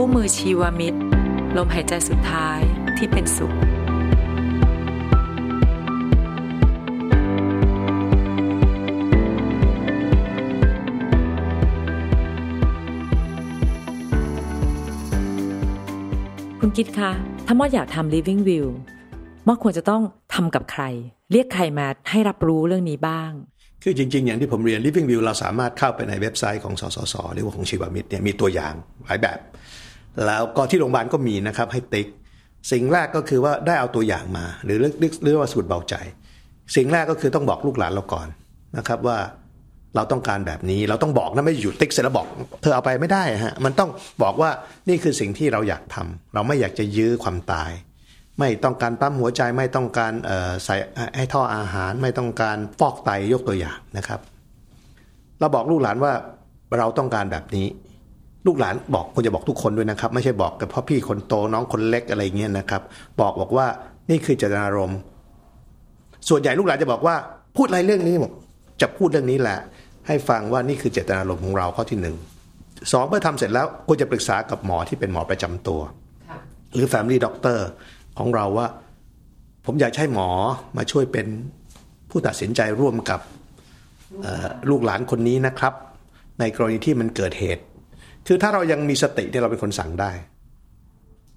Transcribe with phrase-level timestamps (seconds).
[0.00, 0.98] คู่มือชีวมิตร
[1.56, 2.60] ลมหายใจสุดท้าย
[2.96, 3.52] ที่เป็นสุข
[16.60, 17.10] คุณกิตคะ
[17.46, 18.66] ถ้ามอดอยากทำ living view
[19.46, 20.02] มอดควรจะต้อง
[20.34, 20.82] ทำกับใคร
[21.32, 23.30] เรียกใครมาให้รับรู้เรื่องนี้บ้าง
[23.82, 28.74] คือจริง ๆ อย่างที่ผมเรียน Living View เราสามารถเข้าไปในเว็บไซต์ของสสส หรือว่าของชีวมิตรเนี่ยมีตัวอย่าง
[29.06, 29.38] หลายแบบ
[30.26, 32.06] แล้วก็ที่โรงพยาบาลก็มีนะครับให้ติ๊ก
[32.72, 35.94] สิ่งแรกก็คือว่าได้เอาตัวอย่างมา หรือเรียกเรียกว่าสูตรเบาใจ
[36.76, 38.28] สิ่งแรกก็คือต้องบอกลูกหลานเราก่อน
[38.76, 39.18] นะครับว่า
[39.96, 42.26] เราต้องการแบบนี้เราต้องบอกนะไม่อยู่ติ๊กเสร็จแล้วบอก
[42.62, 43.90] เธอเอาไปไม่ได้ฮะมันต้อง
[44.22, 44.50] บอกว่า
[44.88, 47.70] นี่คือสิ่งที่เราอยากทำเราไม่อยากจะยื้อความตาย
[48.38, 50.12] ไม่ต้องการปั๊มหัวใจไม่ต้องการ
[50.64, 50.74] ใส่
[51.16, 54.20] ให้ท่ออาหาร ไม่ต้องการฟอกไตยกตัวอย่างนะครับ
[55.40, 56.12] เราบอกลูกหลานว่า
[56.78, 57.66] เราต้องการแบบนี้
[58.46, 62.82] ลูกหลานบอกควรจะบอกทุกคนด้วยนะครับ ไม่ใช่บอกแต่พ่อพี่คนโตน้องคนเล็กอะไรเงี้ยนะครับ
[63.20, 63.66] บอกบอกว่า
[64.10, 64.98] นี่คือเจตนารมณ์
[66.28, 67.14] ส่วนใหญ่ลูกหลานจะบอกว่า
[67.56, 68.32] พูดอะไรเรื่องนี้บอก
[68.80, 69.58] จะพูดเรื่องนี้แหละ
[70.06, 72.16] ให้ฟังว่านี่คือเจตนารมณ์ของเราข้อที่หนึ่ง
[72.92, 75.80] สองเมื่อทำเสร็จแล้วควรจะปรึกษากับหมอที่เป็นหมอประจำตัว
[76.74, 77.58] หรือ Family Doctor
[78.18, 78.66] ของเราว่า
[79.64, 80.28] ผมอยากให้หมอ
[80.76, 81.26] มาช่วยเป็น
[82.10, 83.20] ผู้ตัดสินใจร่วมกับ
[84.70, 85.74] ลูกหลานคนนี้นะครับ
[86.40, 87.64] ในกรณีที่มันเกิดเหตุ
[88.28, 90.10] คือถ้าเรายังมีสติที่เราเป็นคนสั่งได้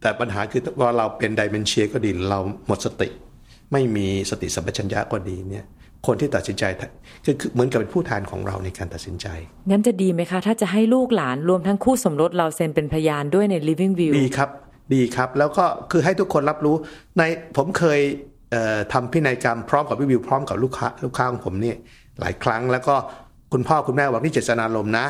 [0.00, 3.08] แต่ปัญหาคือว่าเราเป็นไดเมนเชียก็ดีเราหมดสติ
[3.72, 5.64] ไม่มีสติสัมปชัญญะก็ดีเนี่ย
[6.06, 6.64] คนที่ตัดสินใจ
[7.24, 9.26] คือเหมือนกับเป็นผู้แทนของเราในการตัดสินใจ
[9.70, 14.50] งั้นจะดีไหมคะ ถ้าจะให้ลูกหลานรวมทั้งคู่สมรสเราเซ็นเป็นพยานด้วยใน living view ดีครับ
[14.94, 16.76] ดีครับ แล้วก็คือให้ทุกคนรับรู้
[17.18, 17.22] ใน
[17.56, 18.00] ผมเคย
[18.92, 21.74] ทำพินัยกรรมพร้อมกับวิวพร้อมกับลูกค้าลูกค้าของผมนี่
[22.20, 22.94] หลายครั้ง แล้วก็
[23.52, 25.06] คุณพ่อคุณแม่บอกนี่เจตนารมณ์นะ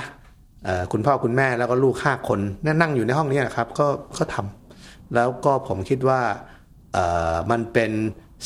[0.92, 2.40] คุณพ่อคุณแม่แล้วก็ลูกห้าคน
[2.80, 3.86] นั่งอยู่ในห้องนี้นะครับก็
[4.18, 6.20] ก็ทำแล้วก็ผมคิดว่า
[7.50, 7.90] มันเป็น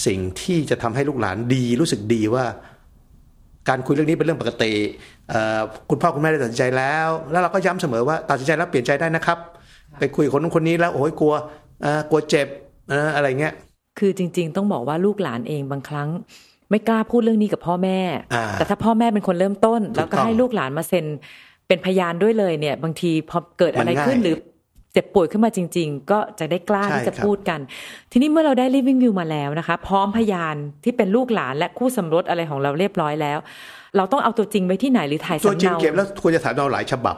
[0.06, 2.44] สิ่งที่จะทำให้ลูกหลานดีรู้สึกดีว่า
[3.68, 4.72] การคุยเรื่องนี้เป็นเรื่องปกติ
[5.90, 9.38] คุณพ่อคุณแม่ได้ตัดสินใจแล้ว แล้วเราก็ย้ำเสมอว่าตัดสินใจแล้วเปลี่ยนใจได้นะครับ
[9.98, 11.34] ไปคุยคนนู้นคนนี้แล้วโอ้ยกลัว
[12.10, 12.48] กลัวเจ็บ
[13.14, 13.54] อะไรเงี้ย
[13.98, 16.08] คือจริง ๆ ต้องบอกว่าลูกหลานเองบางครั้ง
[16.70, 17.98] ไม่กล้าพูดเรื่องนี้กับพ่อแม่
[18.52, 21.06] แต่ถ้าพ่อแม่เป็นคนเริ่มต้น แล้วก็ให้ลูกหลานมาเซ็น
[21.68, 24.36] เป็นพยานด้วยเลยเนี่ย บางทีพอเกิดอะไรขึ้นหรือ
[24.96, 27.60] เจ็บป่วยขึ้นมาจริง ๆ ก็จะได้กล้าที่จะพูดกัน
[28.12, 33.38] ทีนี้เมื่อเราได้ living view มาแล้วนะคะ พร้อมพยานที่เป็นลูกหลานและคู่สมรสอะไรของเราเรียบร้อยแล้ว
[33.96, 37.16] เราต้องเอาตัวจริงไว้ที่ไหนหรือถ่ายสำเนาตัวจริงเก็บแล้วควรจะถ่ายเราหลายฉบับ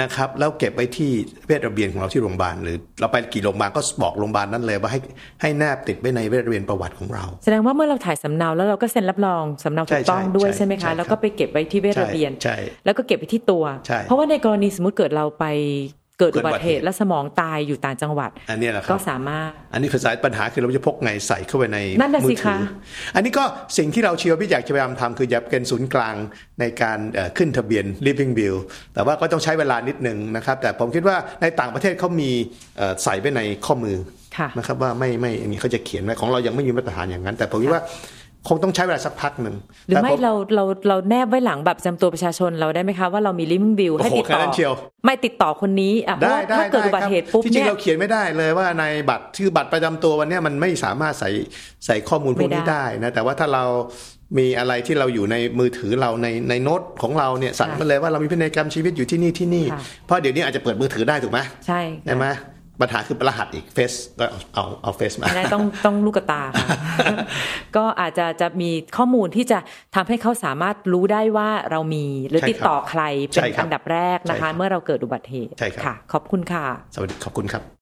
[0.00, 1.10] นะครับแล้วเก็บไว้ที่
[1.46, 4.98] เวชระเบียนของเราที่โรงพยาบาลหรือเราไปกี่โรงพยาบาลก็บอกโรงพยาบาลนั้นเลยว่าให้
[5.42, 12.30] ให้แนบติดไว้ในเวชระเบียนประวัติของเรา แสดงว่าเมื่อเราถ่ายสำเนาแล้วเราก็เซ็นรับรองสำเนาถูกต้องด้วยใช่ไหมคะแล้วก็ไปเก็บไว้ที่เวชระเบียน
[12.84, 13.64] แล้วก็เก็บไปที่ตัว
[14.02, 15.44] เพราะว่าในกรณีสมมติเกิดเราไป
[16.18, 22.56] เกิดอุบัติเหตุและสมองตายอยู่ต่างจังหวัด อันนี้แหละครับก็สามารถ อันนี้ภาษาปัญหาคือเราจะพกไงใส่เข้าไปในนั่นน่ะมืสิถืคะ
[23.14, 23.44] อันนี้ก็
[23.78, 26.14] สิ่งที่เราเชียร์พี่อยากจะพยายามทำคืออยากเป็นศูนย์กลาง
[26.60, 26.98] ในการ
[27.38, 28.56] ขึ้นทะเบียน living bill
[28.94, 32.30] แต่ว่าก็ต้องใช้เวลานิดนึงนะครับ แต่ผมคิดว่าในต่างประเทศเขามี
[33.04, 33.96] ใส่ไว้ในข้อมือ
[34.38, 37.82] ค่ะนะครับว่าไม่ไม่อันนี้เขาจะเขียนไว้ของเรายังไม่มีมาตรฐานอย่างนั้น แต่ผมคิดว่า
[38.48, 39.56] คงต้องใช้เวลาสักพักหนึ่ง
[39.88, 44.72] หรือไม่แต่ผเราเราเราแนบไว้หลังแบบประจำตัวประชาชนเราได้ไหมคะว่าเรามี living view ให้ติดโอ้โหแค่ต่อนั้นเชียว
[45.04, 51.30] ไม่ติดต่อคนนี้อะเพราะได้ว่าได้ถ้าเกิดได้อุบัติเหตุครับปุ๊บที่จริเนี่งยเราเขียนไม่ได้เลยว่าในบัตรชื่อบัตรประจำตัววันเนี้ยมันไม่สามารถใส่
[51.86, 53.64] ใส่ข้อมูลพวกนี้ไม่ได้ได้นะแต่ว่าถ้าเรา
[54.38, 62.26] มีอะไรที่เราอยู่ในมือถือเราในในโน้ตของเราเนี่ยสั่งมาเลยว่าเรามีพินัยกรรมชีวิตอยู่ที่นี่ที่นี่ค่ะเพราะเดี๋ยวนี้อาจจะเปิดมือถือได้ถูกไหมใช่ใช่ไหม
[62.80, 66.68] ปัญหาคือรหัสอีกเฟซก็เอาเอาเฟซมาไม่ได้ต้องต้องลูกกระตาค่ะ
[67.76, 69.58] ก็อาจจะจะมีข้อมูลที่จะ
[69.94, 76.64] ทำให้เขาสามารถรู้ได้ว่าเรามีหรือใช่ครับติดต่อใครเป็นใช่ครับอันดับแรกนะใช่ครัคะบเมื่อเราเกิดอุบัติเหตุใช่ครับค่ะ ขอบคุณค่ะ
[76.94, 77.64] สวัสดีขอบคุณครับ